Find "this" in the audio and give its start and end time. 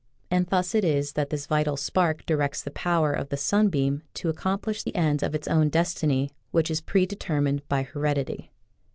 1.29-1.45